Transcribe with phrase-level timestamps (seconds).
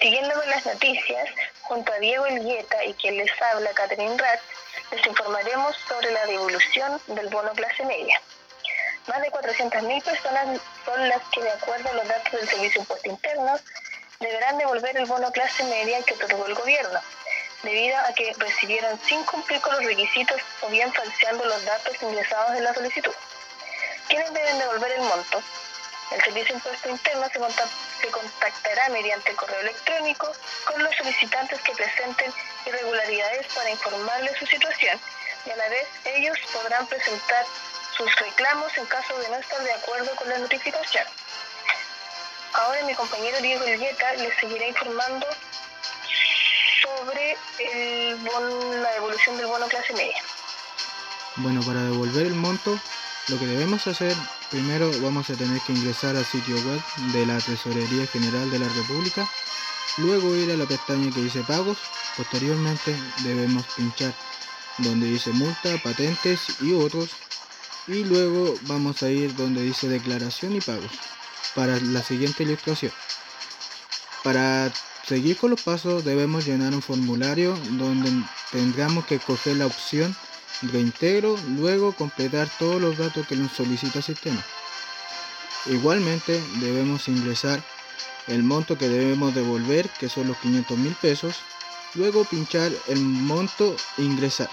[0.00, 1.28] Siguiendo con las noticias,
[1.62, 4.42] junto a Diego Elgueta y quien les habla, Catherine Ratz,
[4.90, 8.20] les informaremos sobre la devolución del bono clase media.
[9.06, 13.08] Más de 400.000 personas son las que, de acuerdo a los datos del Servicio Impuesto
[13.08, 13.58] Interno,
[14.20, 17.00] deberán devolver el bono clase media que otorgó el gobierno,
[17.62, 22.56] debido a que recibieron sin cumplir con los requisitos o bien falseando los datos ingresados
[22.56, 23.12] en la solicitud.
[24.08, 25.42] ¿Quiénes deben devolver el monto?
[26.14, 30.30] El Servicio Impuesto Interno se, contactará mediante correo electrónico
[30.64, 32.32] con los solicitantes que presenten
[32.66, 34.98] irregularidades para informarles su situación
[35.46, 37.46] y a la vez ellos podrán presentar
[37.96, 41.04] sus reclamos en caso de no estar de acuerdo con la notificación.
[42.52, 45.26] Ahora mi compañero Diego Elgueta les seguirá informando
[46.82, 47.36] sobre
[48.82, 50.22] la devolución del bono clase media.
[51.36, 52.78] Bueno, para devolver el monto,
[53.28, 54.14] lo que debemos hacer,
[54.52, 56.80] primero vamos a tener que ingresar al sitio web
[57.14, 59.26] de la Tesorería General de la República,
[59.96, 61.78] luego ir a la pestaña que dice pagos,
[62.18, 64.12] posteriormente debemos pinchar
[64.76, 67.08] donde dice multa, patentes y otros,
[67.88, 70.92] y luego vamos a ir donde dice declaración y pagos
[71.54, 72.92] para la siguiente ilustración.
[74.22, 74.70] Para
[75.06, 78.12] seguir con los pasos debemos llenar un formulario donde
[78.50, 80.14] tendremos que escoger la opción
[80.62, 84.44] reintegro, luego completar todos los datos que nos solicita el sistema.
[85.66, 87.62] Igualmente debemos ingresar
[88.26, 91.36] el monto que debemos devolver, que son los 500 mil pesos,
[91.94, 94.50] luego pinchar el monto ingresar.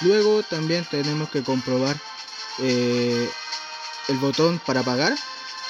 [0.00, 1.96] Luego también tenemos que comprobar
[2.60, 3.28] eh,
[4.08, 5.16] el botón para pagar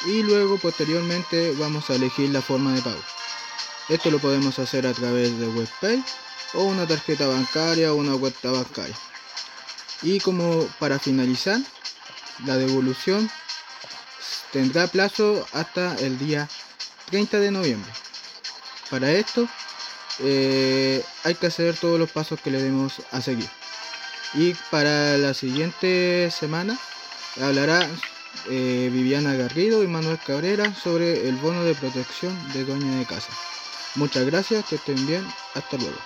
[0.07, 3.03] y luego posteriormente vamos a elegir la forma de pago.
[3.89, 6.05] Esto lo podemos hacer a través de WebPay
[6.55, 8.97] o una tarjeta bancaria o una cuenta bancaria.
[10.03, 11.61] Y como para finalizar,
[12.47, 13.31] la devolución
[14.53, 16.49] tendrá plazo hasta el día
[17.11, 17.91] 30 de noviembre.
[18.91, 19.49] Para esto
[20.21, 23.49] eh, hay que hacer todos los pasos que le demos a seguir.
[24.35, 26.79] Y para la siguiente semana
[27.41, 27.89] hablará
[28.51, 33.31] eh, Viviana Garrido y Manuel Cabrera sobre el bono de protección de dueña de casa.
[33.95, 35.97] Muchas gracias, que estén bien, hasta luego.